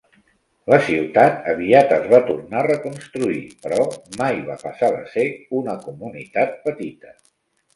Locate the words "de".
4.97-5.05